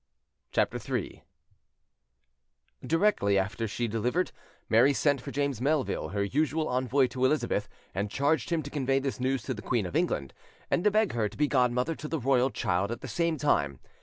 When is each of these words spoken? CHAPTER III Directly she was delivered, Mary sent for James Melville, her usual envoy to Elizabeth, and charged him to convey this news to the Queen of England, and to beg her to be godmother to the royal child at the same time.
CHAPTER 0.51 0.79
III 0.97 1.23
Directly 2.83 3.39
she 3.67 3.83
was 3.83 3.91
delivered, 3.91 4.31
Mary 4.67 4.93
sent 4.93 5.21
for 5.21 5.29
James 5.29 5.61
Melville, 5.61 6.09
her 6.09 6.23
usual 6.23 6.67
envoy 6.69 7.05
to 7.05 7.23
Elizabeth, 7.23 7.69
and 7.93 8.09
charged 8.09 8.49
him 8.49 8.63
to 8.63 8.71
convey 8.71 8.97
this 8.97 9.19
news 9.19 9.43
to 9.43 9.53
the 9.53 9.61
Queen 9.61 9.85
of 9.85 9.95
England, 9.95 10.33
and 10.71 10.83
to 10.83 10.89
beg 10.89 11.11
her 11.13 11.29
to 11.29 11.37
be 11.37 11.47
godmother 11.47 11.93
to 11.93 12.07
the 12.07 12.19
royal 12.19 12.49
child 12.49 12.91
at 12.91 13.01
the 13.01 13.07
same 13.07 13.37
time. 13.37 13.79